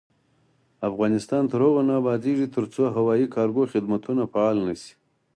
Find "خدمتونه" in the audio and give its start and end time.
3.73-4.21